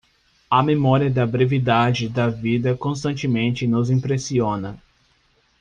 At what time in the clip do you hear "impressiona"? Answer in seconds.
3.91-4.81